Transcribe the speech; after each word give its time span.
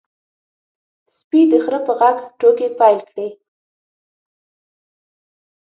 سپي 1.15 1.41
د 1.51 1.53
خره 1.63 1.79
په 1.85 1.93
غږ 1.99 2.17
ټوکې 2.39 2.67
پیل 2.79 2.99
کړې. 3.09 3.27